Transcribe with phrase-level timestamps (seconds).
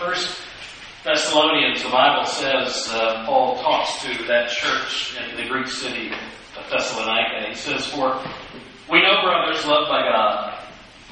[0.00, 0.40] First
[1.04, 6.10] Thessalonians, the Bible says, uh, Paul talks to that church in the Greek city
[6.56, 7.50] of Thessalonica.
[7.50, 8.18] He says, For
[8.90, 10.58] we know, brothers, loved by God,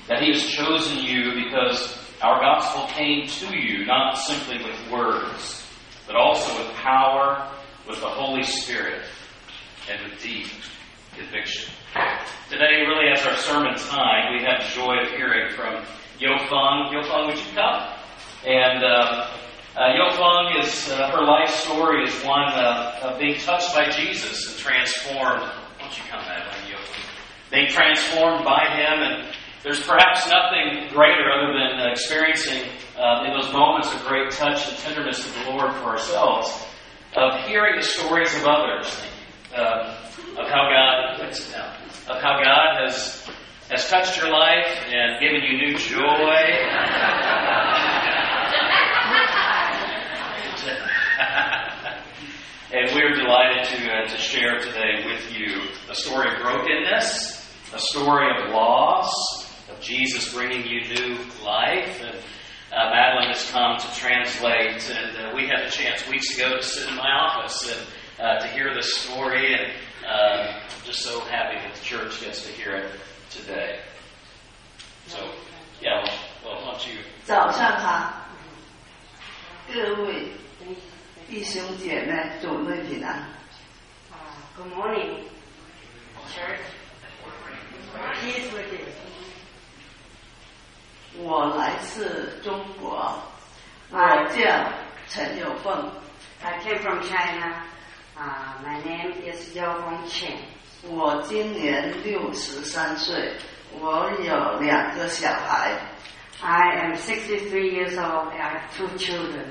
[0.09, 5.67] that He has chosen you because our gospel came to you not simply with words,
[6.07, 7.47] but also with power,
[7.87, 9.03] with the Holy Spirit,
[9.91, 10.47] and with deep
[11.15, 11.71] conviction.
[12.49, 15.85] Today, really, as our sermon time, we have joy of hearing from
[16.19, 16.89] You Feng.
[16.91, 17.98] You Feng, would you come?
[18.47, 19.31] And uh,
[19.77, 24.59] uh, is uh, her life story is one uh, of being touched by Jesus and
[24.59, 25.51] transformed.
[25.79, 26.71] Don't you come, Madeline?
[26.71, 26.77] Yo
[27.51, 33.53] Being transformed by Him, and there's perhaps nothing greater other than experiencing uh, in those
[33.53, 36.65] moments of great touch and tenderness of the Lord for ourselves,
[37.17, 39.01] of hearing the stories of others,
[39.55, 39.97] uh,
[40.39, 41.21] of how God
[42.09, 43.29] of how God has
[43.69, 47.65] has touched your life and given you new joy.
[52.72, 57.80] and we're delighted to, uh, to share today with you a story of brokenness, a
[57.80, 59.12] story of loss,
[59.70, 62.02] of Jesus bringing you new life.
[62.02, 62.16] And
[62.72, 66.64] uh, Madeline has come to translate, and uh, we had a chance weeks ago to
[66.64, 69.72] sit in my office and uh, to hear this story, and
[70.08, 72.92] uh, I'm just so happy that the church gets to hear it
[73.30, 73.80] today.
[75.08, 75.18] So,
[75.82, 77.00] yeah, well, well why don't you?
[77.26, 78.14] 早上好，
[79.72, 80.28] 各位
[81.28, 83.24] 弟兄姐妹，主内平安。
[84.12, 84.16] Uh,
[84.58, 85.24] good morning,
[86.34, 86.60] church.
[88.22, 88.86] Peace with you.
[91.24, 93.14] 我来自中国，
[93.92, 94.00] 我
[94.36, 94.72] 叫
[95.08, 95.92] 陈有凤，
[96.42, 97.64] I came from China.
[98.18, 100.38] Uh, my name is Yao Hong Chen.
[100.84, 103.34] 我今年六十三岁，
[103.80, 105.78] 我有两个小孩，
[106.42, 108.32] I am 63 years old.
[108.34, 109.46] I have two children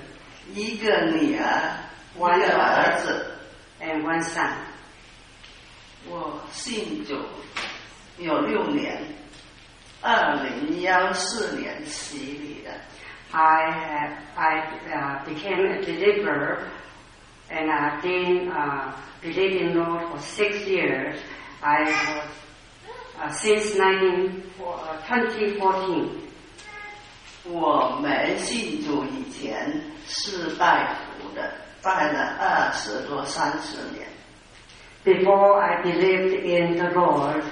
[0.54, 1.76] 一个女儿，
[2.16, 3.28] 一个儿子。
[3.82, 4.52] and one son.
[6.08, 7.16] 我信主
[8.18, 9.02] 有六年，
[10.00, 12.70] 二零幺四年洗礼的。
[13.32, 14.60] I have, I
[14.92, 16.68] uh, became a believer
[17.50, 18.92] and I've been uh,
[19.22, 21.18] believing Lord for six years.
[21.62, 22.28] I was
[23.20, 26.20] uh, since 19, uh, 2014.
[27.46, 31.52] 我没信主以前是拜佛的，
[31.82, 34.06] 拜了二十多三十年。
[35.04, 37.42] Before I believed in the Lord,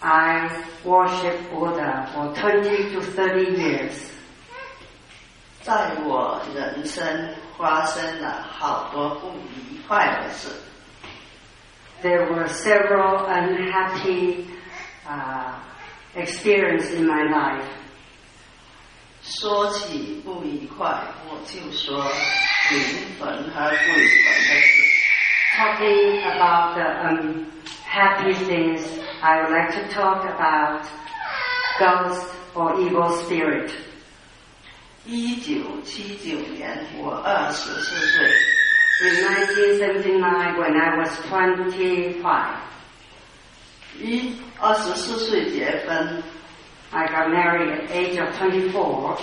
[0.00, 0.48] I
[0.84, 4.08] worshipped Buddha for 20 to 30 years.
[5.62, 10.48] 在我人生发生了好多不愉快的事，
[12.02, 14.44] There were several unhappy
[15.06, 15.54] uh,
[16.16, 17.64] experiences in my life.
[19.26, 20.88] 说起不愉快，
[21.28, 22.04] 我就说
[22.70, 22.76] 灵
[23.18, 24.82] 魂和鬼魂的事。
[25.54, 28.82] Talking about the unhappy things,
[29.20, 30.86] I would like to talk about
[31.78, 33.70] ghosts or evil spirit.
[35.04, 38.30] 一九七九年，我二十四岁，
[39.04, 42.22] In 1979, when I was 25,
[43.98, 46.22] 一二十四岁结婚，
[46.92, 49.18] I got married at age of 24.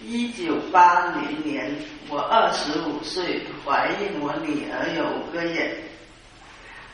[0.00, 1.74] 一九八零年，
[2.10, 5.76] 我二十五岁，怀孕我女儿有五个月。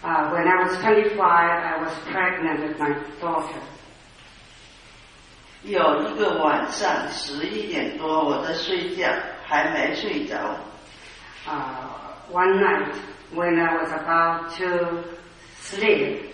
[0.02, 3.60] Uh, when I was 25, I was pregnant with my daughter.
[5.62, 9.12] 有一个晚上十一点多，我在睡觉，
[9.44, 10.56] 还没睡着，
[11.46, 12.94] Uh, one night,
[13.34, 15.02] when I was about to
[15.60, 16.30] sleep,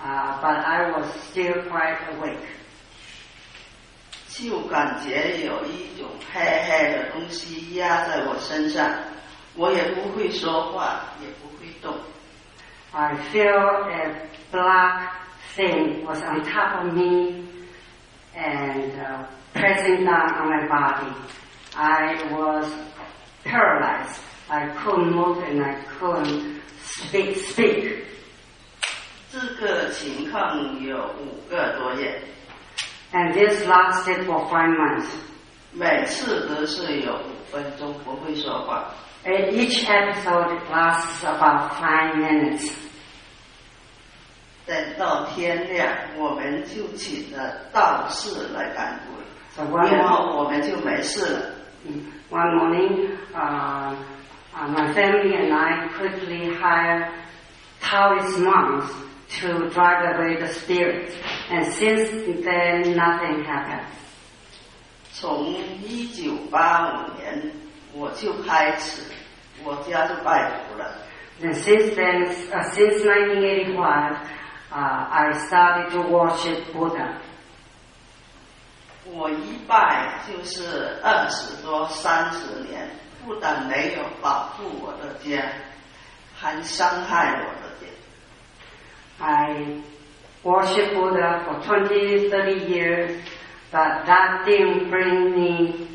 [0.00, 2.46] uh, but I was still quite awake,
[4.35, 8.89] 就感觉有一种黑黑的东西压在我身上，
[9.55, 11.93] 我也不会说话，也不会动。
[12.91, 15.09] I felt a black
[15.55, 17.43] thing was on top of me
[18.35, 21.11] and uh, pressing down on my body.
[21.75, 22.67] I was
[23.43, 24.19] paralyzed.
[24.49, 27.37] I couldn't move and I couldn't speak.
[27.37, 28.03] speak.
[29.31, 32.21] 这个情况有五个多月，
[33.12, 35.06] And this lasted for five months.
[35.72, 38.92] 每次都是有五分钟不会说话。
[39.24, 42.70] And each episode lasts about five minutes.
[44.66, 49.24] 等到天亮，我们就请了道士来赶鬼，
[49.54, 51.54] So one, 然 mo- 后我们就没事了。
[52.30, 53.94] one morning, uh,
[54.54, 57.08] uh, my family and I quickly hired
[57.80, 58.90] Taoist monks
[59.40, 61.14] to drive away the spirits.
[61.50, 62.10] And since
[62.44, 63.86] then, nothing happened.
[65.12, 65.46] 从
[65.82, 67.52] 一九八五年
[67.92, 69.02] 我就开始，
[69.64, 70.94] 我家就拜佛了。
[71.40, 74.16] Then since then, uh, since 1985,
[74.70, 77.14] uh, I started to worship Buddha.
[79.06, 82.88] 我一拜就是二十多、三十年，
[83.24, 85.42] 不但没有保护我的家，
[86.36, 87.86] 还伤害我的家。
[89.24, 89.64] I
[90.44, 93.22] worship Buddha for 20, 30 years,
[93.70, 95.88] but that didn't bring me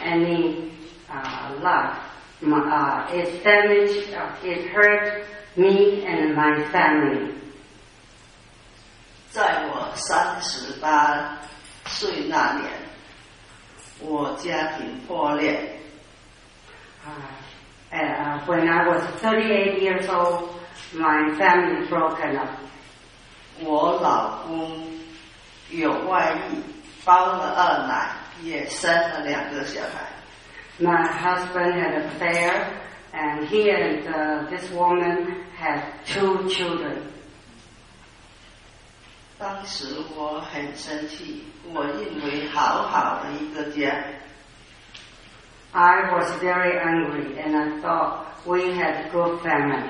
[0.00, 0.72] any
[1.10, 1.98] uh, luck.
[2.42, 5.24] M- Uh, it damaged, uh, it hurt
[5.56, 7.30] me and my family.
[9.30, 11.38] 在我三十八
[11.86, 12.68] 岁那年，
[14.00, 15.78] 我家庭破裂，
[17.92, 20.50] Uh, uh, when I was 38 years old,
[20.94, 22.48] my family broken up.
[23.61, 24.71] 我老公
[25.69, 26.57] 有外遇，
[27.03, 28.11] 包了二奶，
[28.43, 30.07] 也生了两个小孩。
[30.79, 32.67] My husband had an affair,
[33.11, 36.97] and he and uh, this woman had two children.
[39.39, 41.43] 当时我很生气，
[41.73, 44.03] 我认为好好的一个家
[45.71, 49.89] ，I was very angry, and I thought we had a good family.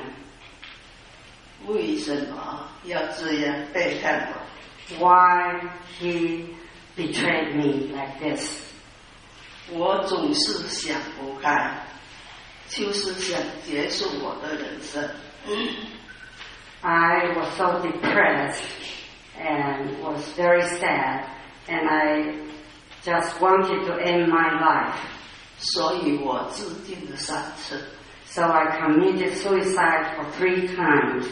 [1.67, 4.43] 为什么要这样背叛我？
[4.99, 5.61] Why
[5.99, 6.47] he
[6.97, 8.61] betrayed me like this?
[9.70, 11.87] 我总是想不开，
[12.69, 15.09] 就是想结束我的人生。
[16.82, 18.61] I was so depressed
[19.41, 21.25] and was very sad,
[21.69, 22.35] and I
[23.05, 24.99] just wanted to end my life.
[25.59, 27.81] 所以我自尽了三次，
[28.26, 31.26] So I committed suicide for three times.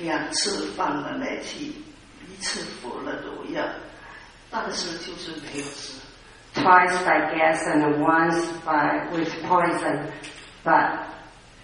[0.00, 1.84] 两次放了煤气，
[2.26, 3.62] 一次服了毒药，
[4.50, 6.00] 但是就是没有死。
[6.54, 10.10] Twice by gas and once by with poison,
[10.64, 11.00] but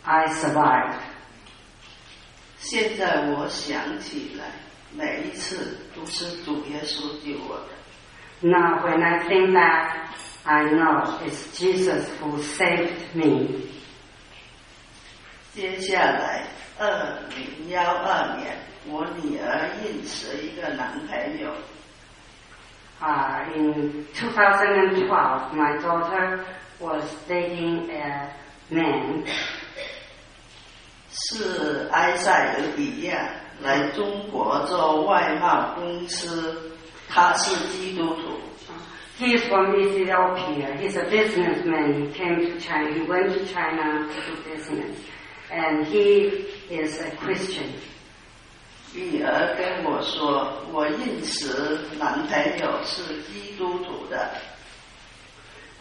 [0.05, 0.99] I survived.
[2.58, 4.44] 现在我想起来，
[4.94, 7.69] 每一次都是主耶稣救我的。
[8.43, 10.08] Now when I think back,
[10.44, 13.69] I know it's Jesus who saved me.
[15.56, 16.44] 接下来，
[16.78, 18.57] 二零幺二年，
[18.90, 21.50] 我女儿认识一个男朋友
[23.00, 25.07] ，Uh, in 2012,
[25.54, 26.40] my daughter
[26.81, 28.34] was dating a
[28.69, 29.24] man
[31.10, 33.30] 是埃塞俄比亚
[33.62, 36.74] 来中国做外贸公司，
[37.08, 38.42] 他是基督徒。
[39.18, 40.75] He is from Ethiopia.
[40.75, 41.94] He's a businessman.
[41.94, 42.92] He came to China.
[42.92, 44.98] He went to China to do business.
[45.50, 47.73] And he is a Christian.
[48.93, 54.31] 女儿跟我说，我认识男朋友是基督徒的，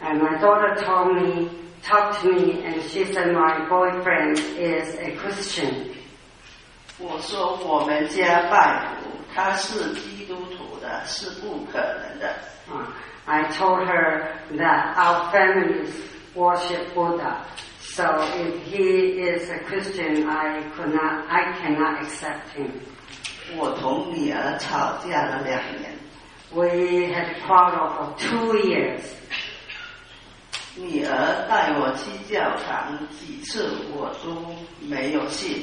[0.00, 1.50] And my daughter told me,
[1.82, 5.88] talked to me, and she said my boyfriend is a Christian.
[6.98, 12.34] 我说我们家拜佛，他是基督徒的，是不可能的。
[12.70, 12.86] Uh,
[13.24, 14.26] I told her
[14.56, 15.90] that our families
[16.34, 17.38] worship Buddha.
[17.94, 22.70] So if he is a Christian, I could not, I cannot accept him.
[23.56, 25.98] 我同女儿吵架了两年，
[26.52, 29.02] We had a quarrel for two years.
[30.76, 34.54] 女儿带我去教堂几次，我都
[34.86, 35.62] 没有信。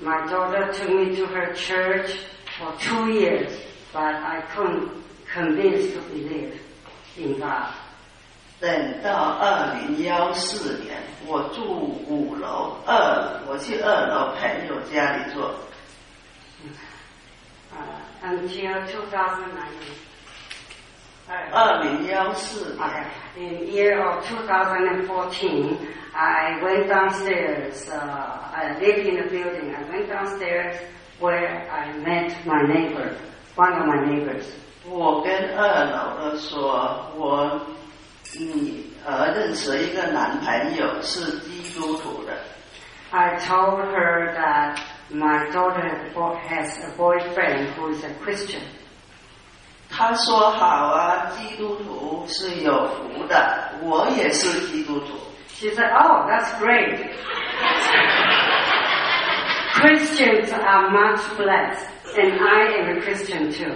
[0.00, 2.16] My daughter took me to her church
[2.58, 3.50] for two years,
[3.92, 4.90] but I couldn't
[5.32, 6.52] convince to believe
[7.16, 7.72] in God.
[8.61, 11.63] 等到二零幺四年，我住
[12.07, 15.51] 五楼二，我去二楼朋友家里做
[17.73, 19.01] ，Uh, until 2009.
[21.51, 22.85] 二零幺四 Uh,
[23.35, 25.75] 年，in year of 2014,
[26.13, 27.89] I went downstairs.
[27.89, 27.97] Uh,
[28.53, 29.73] I lived in a building.
[29.73, 30.75] I went downstairs
[31.19, 33.15] where I met my neighbor,
[33.55, 34.45] one of my neighbors.
[34.87, 37.61] 我跟二楼的说，我
[38.39, 42.31] 女儿认识一个男朋友是基督徒的
[43.11, 44.77] ，I told her that
[45.11, 45.91] my daughter
[46.47, 48.61] has a boyfriend who is a Christian.
[49.89, 55.17] 她说好啊，基督徒是有福的，我也是基督徒。
[55.53, 57.11] She said, "Oh, that's great.
[59.73, 61.85] Christians are much blessed,
[62.15, 63.75] and I am a Christian too."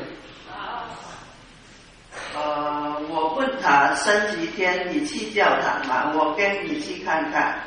[3.65, 6.13] 我问她星期天你去教堂吗？
[6.15, 7.59] 我跟你去看看。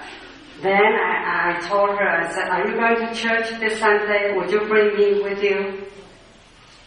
[0.62, 4.36] Then I, I told her, I said, "Are you going to church this Sunday?
[4.36, 5.74] Would you bring me with you?"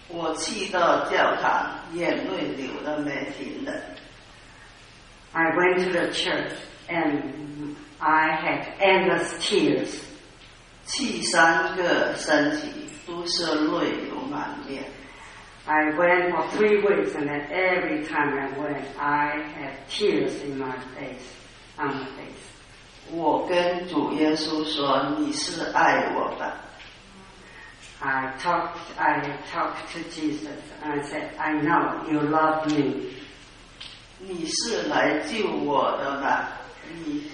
[0.09, 3.73] 我去到教堂，眼泪流的没停的。
[5.33, 6.53] I went to the church
[6.89, 9.99] and I had endless tears.
[10.87, 14.85] 去三个星期都是泪流满面。
[15.67, 20.59] I went for three weeks and then every time I went, I had tears in
[20.59, 21.27] my face,
[21.79, 22.45] on my face.
[23.11, 26.53] 我跟主耶稣说：“你是爱我的。
[28.01, 29.21] I talked, I
[29.53, 33.13] talked to Jesus and I said, I know you love me.
[34.19, 36.49] 你是来救我的吗？
[37.05, 37.31] 你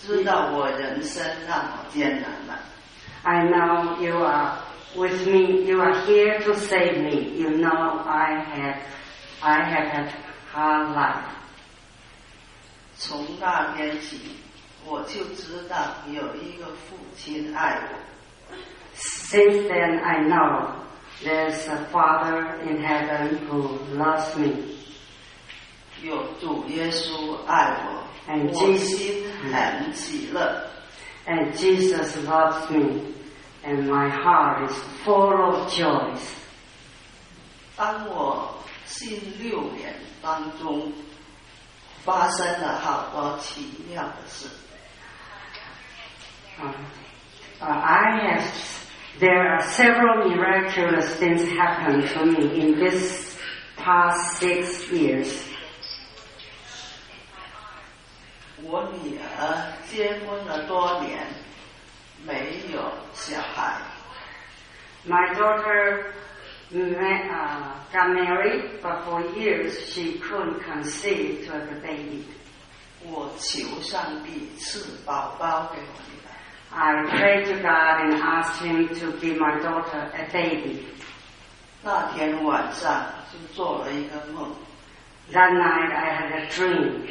[0.00, 2.58] 知道我人生那么艰难吗？
[3.22, 4.58] I know you are
[4.96, 5.64] with me.
[5.66, 7.36] You are here to save me.
[7.36, 8.82] You know I have,
[9.42, 10.12] I have had
[10.52, 11.30] hard life.
[12.96, 14.20] 从那天起，
[14.86, 15.76] 我就知道
[16.08, 17.98] 有一个父亲爱我。
[18.96, 20.70] Since then, I know
[21.24, 24.52] there's a Father in heaven who loves me.
[26.02, 30.70] 有主耶稣爱我， And 我 Jesus- 心很喜乐。
[31.26, 33.00] And Jesus loves me,
[33.68, 36.20] and my heart is full of joys.
[37.76, 40.92] 当我信六年当中，
[42.04, 44.46] 发生了好多奇妙的事。
[46.60, 46.72] Uh,
[47.60, 48.44] uh, I have,
[49.18, 53.36] there are several miraculous things happened to me in this
[53.76, 55.42] past six years.
[58.62, 61.37] 我女儿结婚了多年，没有小孩。
[65.06, 66.14] My daughter
[66.70, 72.24] ma- uh, got married, but for years she couldn't conceive to have a baby.
[73.06, 76.32] 我求上帝赐宝宝给我女儿。
[76.70, 80.86] I prayed to God and asked Him to give my daughter a baby.
[81.82, 84.56] 那天晚上就做了一个梦，
[85.30, 87.06] That night I had a dream.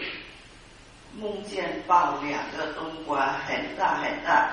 [1.15, 4.49] 梦见抱两个冬瓜，很大很大，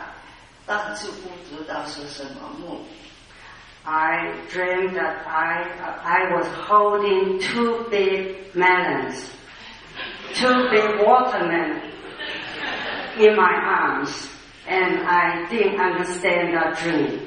[0.66, 2.80] 但是不知道是什么梦。
[3.84, 5.64] I dreamed that I,
[6.04, 9.30] I was holding two big melons,
[10.34, 11.82] two big watermelon
[13.18, 14.28] in my arms,
[14.68, 17.20] and I didn't understand the dream.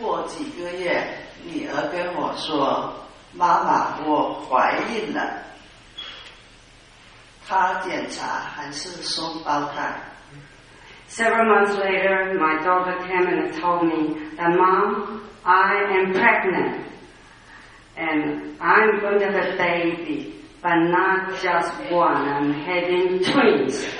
[0.00, 1.06] 过几个月，
[1.44, 2.94] 女儿跟我说
[3.36, 5.42] ：“妈妈，我怀孕了。”
[7.46, 10.00] 她检查还是双胞胎。
[11.09, 16.85] Several months later, my daughter came and told me that, Mom, I am pregnant,
[17.95, 23.85] and I'm going to have a baby, but not just one, I'm having twins.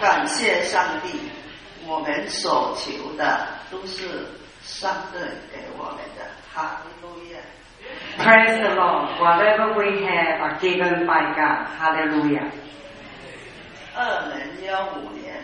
[0.00, 1.18] 感谢上帝，
[1.86, 4.26] 我们所求的都是
[4.62, 5.18] 上帝
[5.52, 6.24] 给我们的。
[6.52, 7.38] 哈利路亚！
[8.18, 9.18] Praise the Lord.
[9.20, 11.68] Whatever we have are given by God.
[11.78, 12.50] Hallelujah.
[13.94, 15.42] 二零幺五年，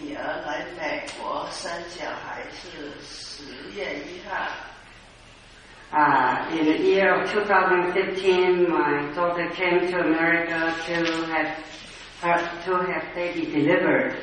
[0.00, 3.44] 女儿来美国生小孩是十
[3.76, 4.48] 月一号。
[5.94, 10.94] Uh, in the year of 2015, my daughter came to America to
[11.30, 11.54] have
[12.22, 14.14] her, to have baby delivered.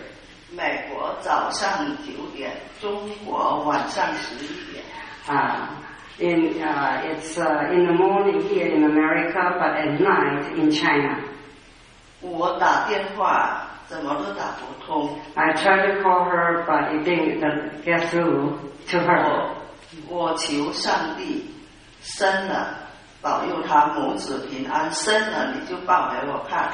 [0.51, 2.49] 美国早上九点，
[2.81, 4.83] 中国晚上十一点。
[5.27, 5.67] Uh,
[6.17, 11.19] in, uh, it's uh, in the morning here in America, but at night in China.
[12.26, 18.56] 我打电话怎么都打不通，I tried to call her, but it didn't uh, get through
[18.90, 19.50] to her.
[20.08, 21.44] 我我求上帝
[22.00, 22.74] 生了，
[23.20, 26.70] 保佑他母子平安，生了你就抱给我看。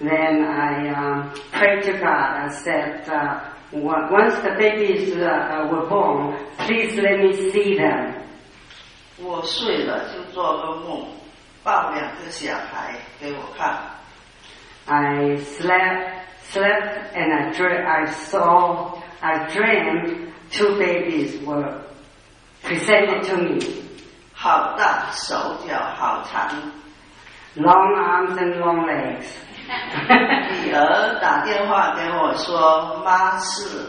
[0.00, 2.06] Then I um, prayed to God.
[2.06, 3.38] I said, uh,
[3.72, 8.12] "Wa- once the babies uh, uh, were born, please let me see them.
[9.18, 11.06] 我睡了就做个梦，
[11.62, 13.78] 抱两个小孩给我看。
[14.87, 21.83] I slept, slept, and I, dre- I saw, I dreamed two babies were
[22.63, 23.59] presented to me.
[24.33, 25.35] 好大，手
[25.67, 26.49] 脚好长。
[27.55, 29.27] Long arms and long legs.
[30.65, 33.87] 女儿打电话给我说，妈是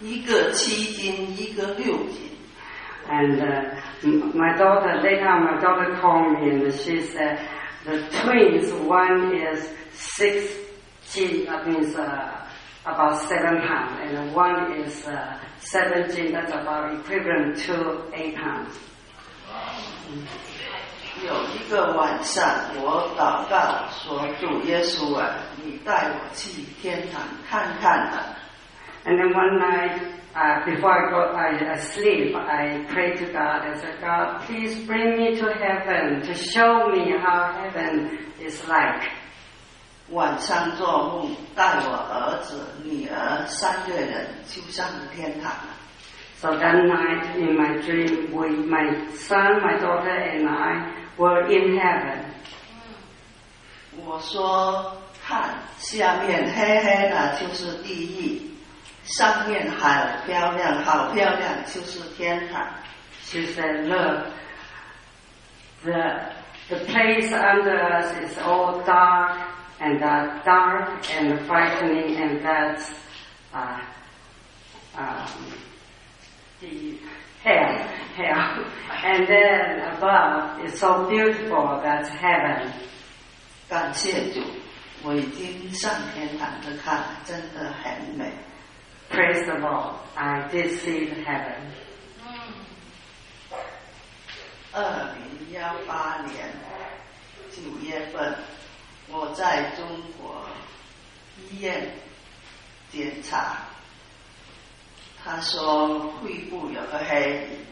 [0.00, 2.30] 一个七斤，一个六斤。
[3.10, 3.64] And uh,
[4.04, 7.38] m- my daughter, later on, my daughter called me and she said,
[7.84, 10.52] the twins, one is six
[11.10, 12.46] G, that means uh,
[12.84, 18.74] about seven pounds, and one is uh, seven G, that's about equivalent to eight pounds.
[21.24, 25.34] 有一个晚上，我祷告说：“主耶稣啊，
[25.64, 28.36] 你带我去天堂看看啊。
[29.04, 29.98] And then one night,
[30.34, 33.62] uh, before I go I, I sleep, I pray to God.
[33.62, 39.10] I said, God, please bring me to heaven to show me how heaven is like.
[40.10, 45.74] 晚上做梦，带我儿子、女儿三个人就上了天堂了。
[46.40, 51.76] So that night in my dream, we, my son, my daughter, and I were in
[51.76, 52.24] heaven.
[54.06, 54.96] 我说：“
[55.26, 58.40] 看，下面黑黑的就是地狱，
[59.04, 59.88] 上面好
[60.26, 62.66] 漂亮，好漂亮就是天堂。
[63.24, 64.26] She said, look,
[65.84, 66.30] the,
[66.68, 69.38] the place under us is all dark
[69.80, 72.90] and uh, dark and frightening and that's
[73.54, 73.80] uh,
[74.96, 75.26] um,
[76.60, 76.98] the
[77.42, 77.78] hell,
[78.16, 78.64] hell.
[79.04, 82.72] And then above is so beautiful, that's heaven.
[83.68, 84.40] ”感谢主，
[85.02, 88.32] 我已经上天堂的看，真的很美。
[89.10, 91.54] Praise the Lord, I did see the heaven.
[94.72, 96.52] 二零幺八年
[97.50, 98.34] 九月份，
[99.08, 99.86] 我在中
[100.20, 100.44] 国
[101.50, 101.90] 医院
[102.90, 103.56] 检查，
[105.24, 107.68] 他说肺部有个黑影。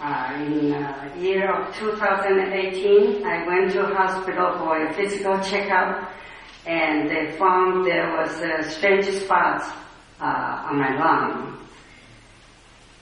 [0.00, 6.10] Uh, in uh, year of 2018, I went to hospital for a physical checkup,
[6.66, 9.62] and they found there was a strange spot
[10.20, 11.52] uh, on my lung.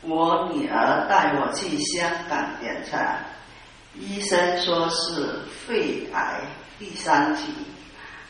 [0.05, 3.19] 我女儿带我去香港检查，
[3.95, 6.41] 医生说是肺癌
[6.79, 7.53] 第三期。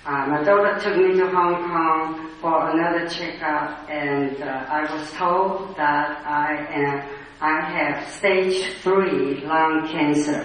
[0.04, 5.10] Uh, my daughter took me to Hong Kong for another checkup, and uh, I was
[5.16, 7.02] told that I am
[7.40, 10.44] I have stage three lung cancer.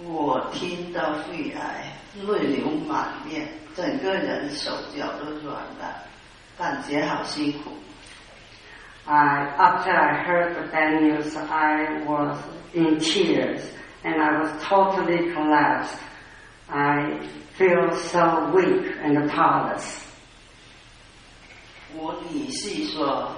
[0.03, 6.04] 我听到肺癌， 泪流满面，整个人手脚都软了，
[6.58, 7.70] 感觉好辛苦。
[9.06, 12.38] I, after I heard the bad news, I was
[12.74, 13.62] in tears
[14.02, 15.98] and I was totally collapsed.
[16.68, 17.18] I
[17.56, 20.00] feel so weak and powerless.
[21.94, 23.34] 我女婿说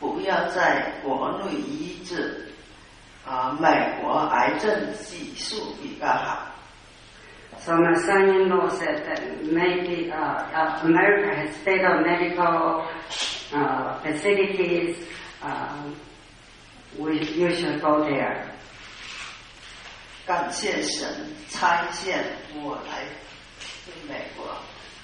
[0.00, 2.52] 不要在国内医治，
[3.24, 6.51] 啊，美国癌症技术比较好。
[7.59, 12.87] So my son-in-law said that maybe uh, uh, America has state of medical
[13.53, 14.97] uh, facilities.
[15.41, 15.95] Um,
[16.97, 18.45] we, you should go there.
[20.25, 21.07] 感谢神
[21.49, 22.19] 差遣
[22.61, 23.05] 我来
[23.85, 24.45] 对美国。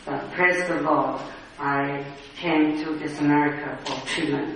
[0.06, 1.22] But praise the Lord,
[1.58, 2.04] I
[2.38, 4.56] came to this America for treatment.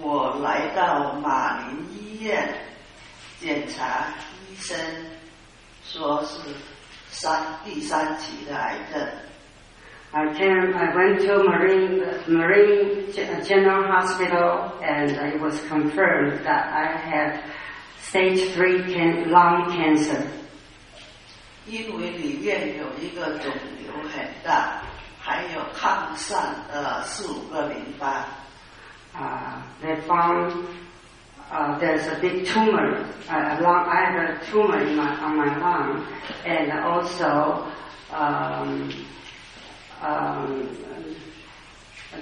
[0.00, 2.48] 我来到马林医院
[3.40, 4.06] 检查，
[4.48, 4.76] 医生
[5.91, 6.37] 说是
[7.09, 9.07] 三第三期的癌症。
[10.11, 13.11] I came, I went to Marin Marin
[13.43, 17.39] General Hospital, and it was confirmed that I had
[18.01, 20.21] stage three can, lung cancer.
[21.67, 24.81] 因为里面有一个肿瘤很大，
[25.19, 28.27] 还有抗散的四五个淋巴。
[29.11, 30.51] 啊、uh,，they found
[31.50, 32.96] uh, there's a big tumor,
[33.28, 36.06] uh, a lung, I have a tumor in my, on my lung,
[36.44, 37.70] and also
[38.12, 39.06] um,
[40.00, 40.76] um,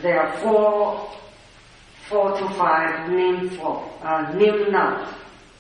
[0.03, 1.11] there are four,
[2.09, 5.11] four to five lymph, uh, lymph nodes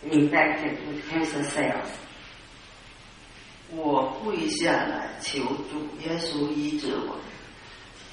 [0.04, 1.98] infected with cancer cells.
[3.74, 7.16] 我跪下来求主耶稣医治我。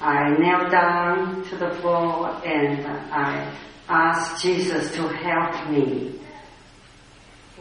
[0.00, 3.46] I knelt down to the floor and I
[3.88, 6.12] asked Jesus to help me.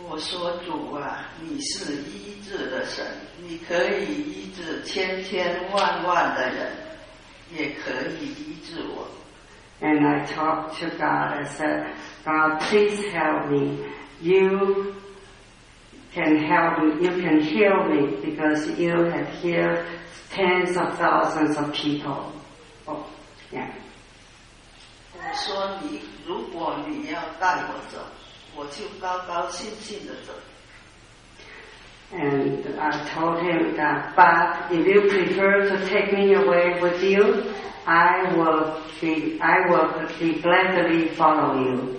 [0.08, 3.06] 我说主啊，你是医治的神，
[3.42, 6.72] 你可以医治千千万万的人，
[7.54, 9.08] 也可以医治我。
[9.82, 11.40] And I talked to God.
[11.40, 11.94] I said,
[12.26, 13.78] God, please help me.
[14.22, 14.94] You
[16.14, 17.02] can help me.
[17.02, 19.86] You can heal me because you have healed
[20.32, 22.34] tens of thousands of people.
[22.88, 23.06] Oh,
[23.52, 23.72] yeah.
[25.24, 28.00] 我说你，如果你要带我走，
[28.56, 30.34] 我就高高兴兴的走。
[32.12, 37.44] And I told him that, but if you prefer to take me away with you,
[37.86, 41.98] I will be, I will be gladly follow you.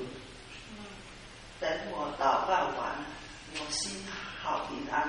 [1.60, 2.92] 等我祷告完，
[3.54, 4.02] 我心
[4.42, 5.06] 好平安。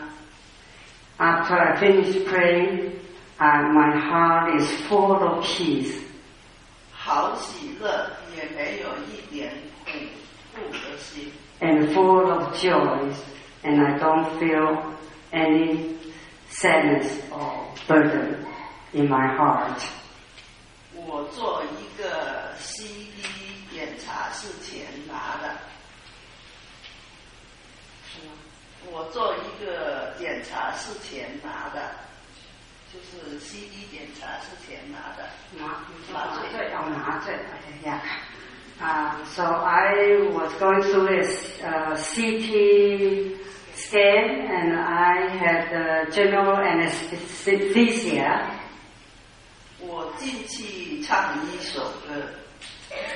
[1.17, 2.91] After I finish praying,
[3.39, 5.97] uh, my heart is full of peace
[7.06, 9.52] 好喜乐，也没有一点
[9.84, 9.92] 苦
[10.56, 11.32] 苦的心。
[11.60, 13.14] and full of joys,
[13.62, 14.82] and I don't feel
[15.30, 15.94] any
[16.50, 18.44] sadness or burden
[18.92, 19.80] in my heart.
[20.96, 23.22] 我做一个 CD
[23.72, 25.54] 检查是钱拿的，
[28.90, 31.94] 我做一个检查是钱拿的，
[33.12, 35.28] 就是 CD 检查之前拿的。
[35.58, 36.14] 麻麻
[36.50, 38.00] 醉哦，麻醉，okay, yeah.
[38.78, 41.22] Uh, so I was going through a
[41.64, 43.34] uh, CT
[43.74, 48.42] scan and I had uh, general anesthesia.
[49.80, 52.28] 我进去唱一首歌，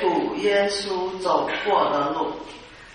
[0.01, 2.33] 主耶稣走过的路。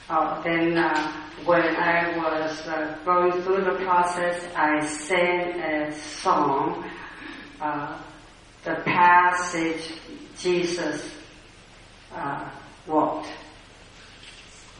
[0.08, 1.12] Uh, then uh,
[1.44, 6.84] when I was uh, going through the process, I sang a song,
[7.60, 7.96] uh,
[8.64, 9.92] the passage
[10.36, 11.14] Jesus
[12.12, 12.48] uh,
[12.86, 13.28] walked.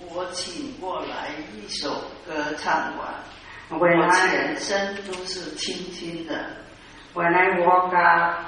[0.00, 1.90] 我请过来一首
[2.26, 3.14] 歌唱完，
[3.70, 6.56] When 我 I 全身都是轻轻的。
[7.14, 8.46] when I walk up,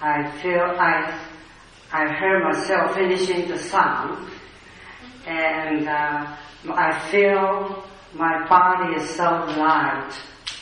[0.00, 1.12] I feel I
[1.90, 4.28] I heard myself finishing the song,
[5.26, 6.26] and uh,
[6.74, 9.24] I feel my body is so
[9.56, 10.12] light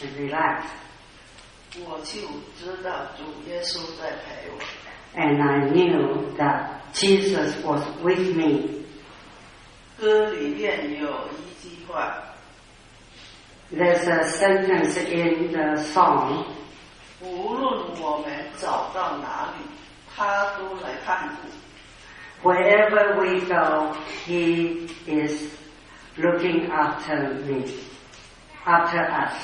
[0.02, 0.72] and relaxed.
[1.84, 2.20] 我就
[2.58, 4.58] 知道主耶稣在陪我。
[5.14, 8.84] and I knew that Jesus was with me.
[9.98, 12.14] 歌里面有一句话，
[13.72, 16.44] There's a sentence in the song
[17.20, 19.64] 无论我们走到哪里，
[20.14, 21.48] 他都来看顾。
[22.42, 25.50] Wherever we go, He is
[26.18, 27.64] looking after me,
[28.66, 29.34] after us.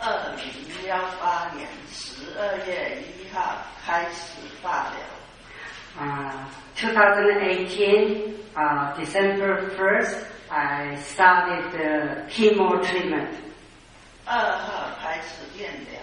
[0.00, 4.98] 二零幺八年十二月一号开始化疗，
[6.00, 6.30] Uh,
[6.76, 13.30] 2018, uh, December 1st, I started the chemo treatment.
[14.24, 15.98] 二号开始电疗，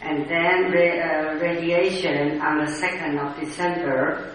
[0.00, 4.30] And then the uh, radiation on the 2nd of December.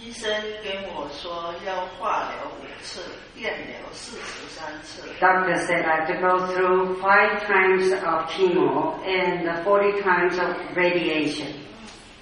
[0.00, 0.28] 医生
[0.64, 3.00] 跟我说要化疗五次，
[3.36, 5.02] 电疗四十三次。
[5.20, 10.56] Doctor said I have to go through five times of chemo and 40 times of
[10.76, 11.54] radiation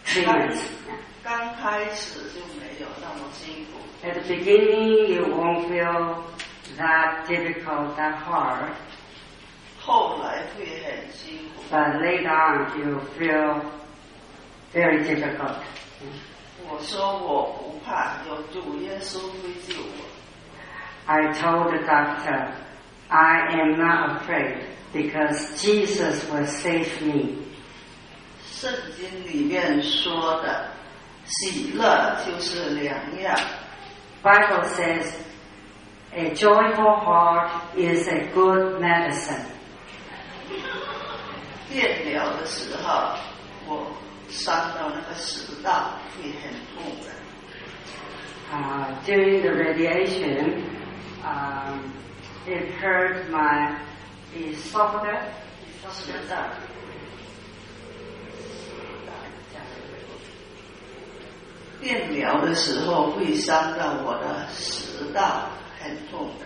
[0.04, 0.60] treatments.
[1.24, 6.22] 刚开始就没有那么辛苦， At the beginning, you won't feel
[6.78, 8.72] that difficult, that hard,
[9.84, 11.62] 后来会很辛苦。
[11.70, 13.62] but later on, you feel
[14.72, 15.56] very difficult.
[16.68, 20.06] 我说我不怕，有主耶稣会救我。
[21.06, 22.52] I told the doctor,
[23.08, 27.38] I am not afraid because Jesus will save me.
[28.52, 30.68] 圣经里面说的
[31.24, 33.34] 喜乐就是良药，
[34.22, 35.06] Bible says,
[36.12, 39.44] a joyful heart is a good medicine.
[41.69, 43.15] 电疗的时候，
[43.67, 43.91] 我
[44.29, 47.11] 伤到那个食道会很痛的。
[48.51, 50.63] Uh, during the radiation,
[51.23, 51.91] um,
[52.45, 53.75] it hurt my
[54.35, 55.19] esophagus.
[55.91, 56.35] 食道，
[61.81, 66.45] 电疗的时候会伤到我的食道，很痛的。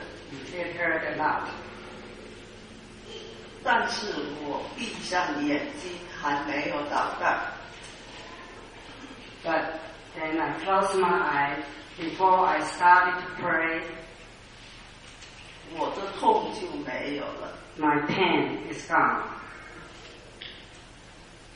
[0.52, 1.48] It hurt a lot.
[3.63, 4.07] 但是
[4.43, 5.91] 我闭上眼睛
[6.21, 7.25] 还没有祷告，
[9.43, 9.65] But
[10.17, 11.65] then I closed my eyes
[11.99, 13.83] before I started to pray.
[15.77, 17.59] 我的痛就没有了。
[17.79, 19.23] My pain is gone.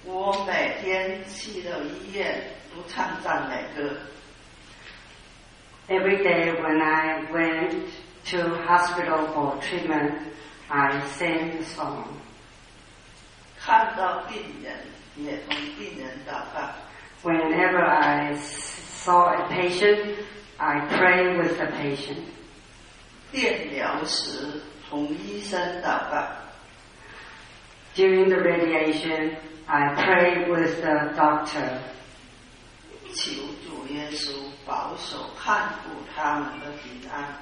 [0.04, 2.42] 我每天去到医院
[2.74, 3.96] 都唱赞美歌，
[5.88, 7.90] Every day when I went
[8.30, 10.14] to hospital for treatment,
[10.68, 12.04] I sang the song.
[13.60, 14.72] 看到病人
[15.16, 16.70] 也同病人祷告。
[17.22, 20.14] Whenever I saw a patient,
[20.58, 22.18] I pray with the patient.
[23.32, 26.26] 电疗时同医生祷告，
[27.94, 31.78] During the radiation, I pray with the doctor.
[33.12, 33.32] 求
[33.66, 34.30] 主耶稣
[34.64, 37.34] 保守看顾他们的平安。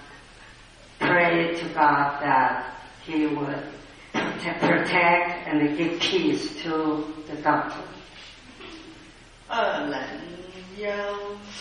[0.99, 2.65] Pray to God that
[3.05, 3.63] He would
[4.13, 7.81] protect, protect and give peace to the doctor.
[9.49, 9.97] 二零
[10.79, 10.89] 幺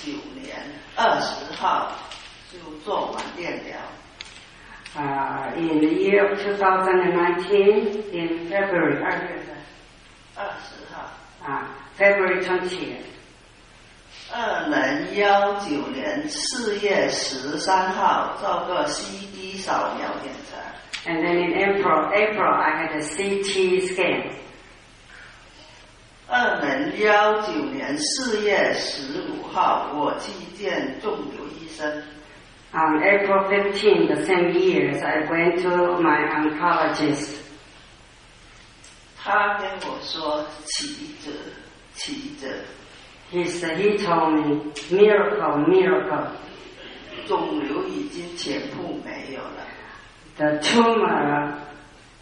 [0.03, 0.55] 九年
[0.95, 1.91] 二十号
[2.51, 3.77] 就做完电疗，
[4.97, 9.19] Uh, in the year of 2019, in February, uh,
[10.35, 11.11] 二十号。
[11.45, 11.65] uh,
[11.97, 13.03] February 20th,
[14.33, 20.57] 二零幺九年四月十三号做个 CD 扫描检查，
[21.05, 24.31] and then in April, April I had a CT scan.
[26.27, 32.03] 二零幺九年四月十五号，我去见肿瘤医生。
[32.73, 37.35] On April 15, the same year, I went to my oncologist.
[39.17, 41.31] 他跟我说：“起着，
[41.93, 42.47] 起着，
[43.31, 46.27] He said, he told me, miracle, miracle.
[47.25, 49.65] 肿瘤已经全部没有了，
[50.39, 51.57] The tumor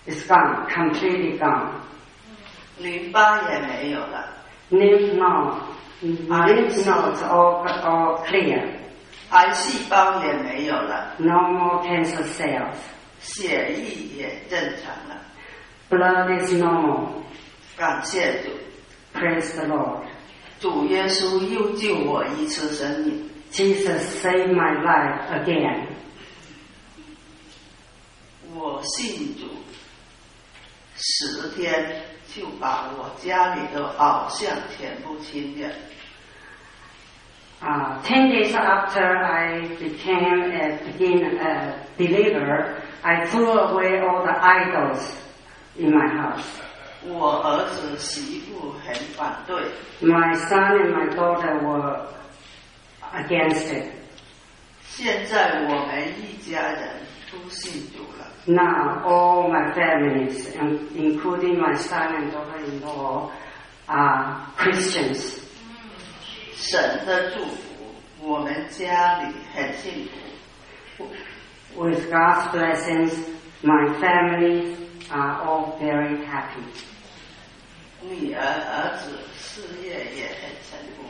[0.05, 1.69] is gone, completely gone.
[2.79, 4.27] 淋巴也没有了，
[4.71, 5.55] Lymph node,
[6.01, 8.63] lymph nodes all, all clear.
[9.29, 12.75] 癌细胞也没有了， No more cancer cells.
[13.19, 15.21] 血液也正常了。
[15.89, 17.07] Blood is normal.
[17.77, 18.49] 感谢主，
[19.17, 20.03] Praise the Lord.
[20.59, 23.29] 主耶稣又救我一次生命。
[23.51, 25.87] Jesus saved my life again.
[28.54, 29.46] 我信主，
[30.96, 32.02] 十天
[32.34, 35.68] 就把我家里的偶像全部清掉。
[37.60, 45.02] Uh, ten days after I became a begin a believer, I threw away all the idols
[45.76, 46.44] in my house.
[47.04, 49.60] 我儿子媳妇很反对
[50.00, 52.06] ，My son and my daughter were
[53.12, 53.86] against it.
[54.86, 56.90] 现在我们一家人
[57.32, 58.27] 都信主了。
[58.47, 63.31] Now all my families, and including my son and daughter-in-law,
[63.87, 65.39] are Christians.
[66.55, 70.07] 神的祝福，我们家里很幸
[70.97, 71.07] 福。
[71.75, 73.13] With God's blessings,
[73.63, 74.75] my family
[75.09, 76.63] are all very happy.
[78.01, 81.05] 女儿、儿子事业也很成功。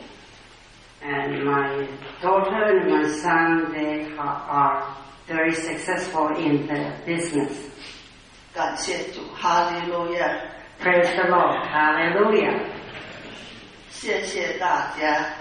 [1.02, 1.86] And my
[2.22, 4.82] daughter and my son, they are, are
[5.28, 7.52] very successful in their business.
[8.52, 10.28] 感谢主，哈利路亚！
[10.82, 11.66] Praise the Lord.
[11.66, 12.60] Hallelujah.
[13.90, 15.34] 谢谢大家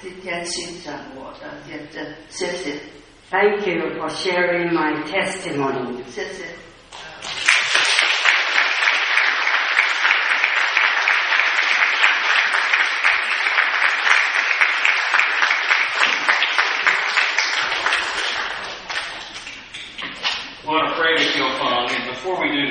[0.00, 2.78] 今天欣赏我的见证，谢谢，
[3.30, 6.02] Thank you for sharing my testimony.
[6.10, 6.59] 谢谢。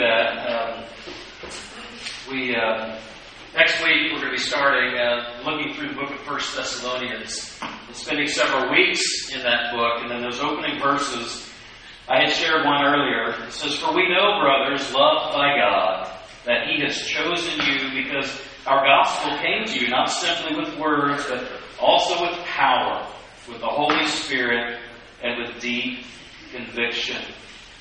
[0.01, 0.85] That, um,
[2.31, 2.99] we uh,
[3.55, 7.59] next week we're going to be starting uh, looking through the book of First Thessalonians
[7.61, 10.03] and spending several weeks in that book.
[10.03, 11.49] And then those opening verses,
[12.09, 13.45] I had shared one earlier.
[13.45, 16.11] It says, "For we know, brothers, loved by God,
[16.47, 21.27] that He has chosen you because our gospel came to you not simply with words,
[21.29, 21.47] but
[21.79, 23.07] also with power,
[23.49, 24.79] with the Holy Spirit,
[25.23, 26.05] and with deep
[26.53, 27.23] conviction."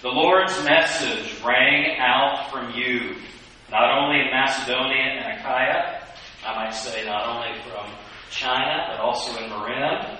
[0.01, 3.17] The Lord's message rang out from you,
[3.69, 6.01] not only in Macedonia and Achaia,
[6.45, 7.91] I might say not only from
[8.31, 10.17] China, but also in Marin.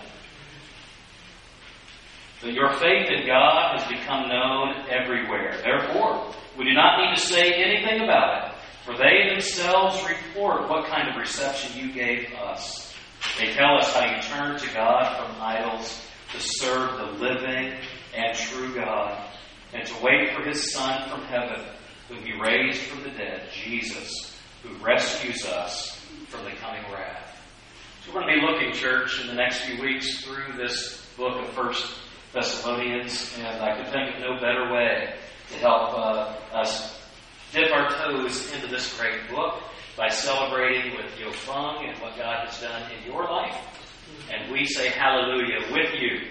[2.41, 5.61] But your faith in God has become known everywhere.
[5.63, 10.87] Therefore, we do not need to say anything about it, for they themselves report what
[10.87, 12.93] kind of reception you gave us.
[13.39, 17.75] They tell us how you turned to God from idols to serve the living
[18.13, 19.25] and true God
[19.73, 21.63] and to wait for his Son from heaven,
[22.08, 27.39] whom he raised from the dead, Jesus, who rescues us from the coming wrath.
[28.05, 31.36] So we're going to be looking, church, in the next few weeks through this book
[31.36, 31.86] of First
[32.34, 35.15] Thessalonians, and I could think of no better way
[35.51, 36.99] to help uh, us
[37.51, 39.62] dip our toes into this great book
[39.97, 43.78] by celebrating with You Feng and what God has done in your life.
[44.31, 46.21] And we say hallelujah with you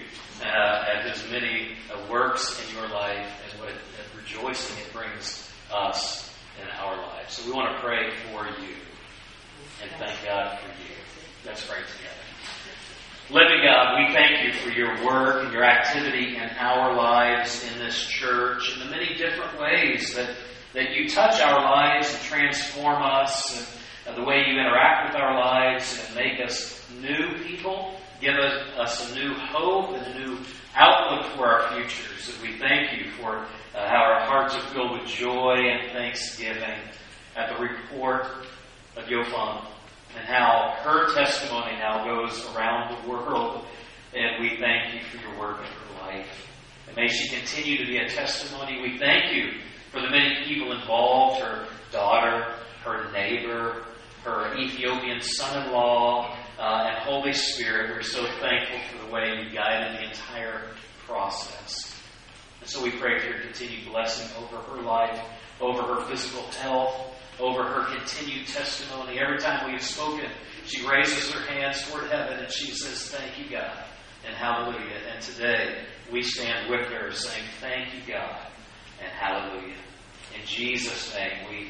[0.41, 5.49] uh, at his many uh, works in your life and what a rejoicing it brings
[5.73, 7.35] us in our lives.
[7.35, 8.75] So we want to pray for you
[9.81, 10.95] and thank God for you.
[11.45, 12.19] Let's pray together.
[13.31, 17.77] Living God, we thank you for your work and your activity in our lives in
[17.77, 20.35] this church and the many different ways that,
[20.73, 23.55] that you touch our lives and transform us
[24.05, 28.35] and, and the way you interact with our lives and make us new people, give
[28.35, 30.37] us, us a new hope and a new
[30.75, 32.37] outlook for our futures.
[32.41, 33.37] We thank you for
[33.75, 36.79] uh, how our hearts are filled with joy and thanksgiving
[37.35, 38.25] at the report
[38.95, 39.61] of You Feng
[40.17, 43.65] and how her testimony now goes around the world.
[44.13, 46.47] And we thank you for your work in her life.
[46.87, 48.81] And may she continue to be a testimony.
[48.81, 49.59] We thank you
[49.91, 53.85] for the many people involved her daughter, her neighbor,
[54.23, 57.91] her Ethiopian son in law, uh, and Holy Spirit.
[57.91, 60.61] We're so thankful for the way you guided the entire
[61.07, 61.95] process.
[62.59, 65.19] And so we pray for your continued blessing over her life,
[65.61, 69.19] over her physical health, over her continued testimony.
[69.19, 70.29] Every time we have spoken,
[70.65, 73.85] she raises her hands toward heaven and she says, Thank you, God,
[74.27, 74.99] and hallelujah.
[75.13, 78.47] And today we stand with her saying, Thank you, God,
[79.01, 79.77] and hallelujah.
[80.37, 81.69] In Jesus' name we